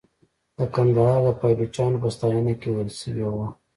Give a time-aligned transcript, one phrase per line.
[0.57, 3.47] د کندهار د پایلوچانو په ستاینه کې ویل شوې وه.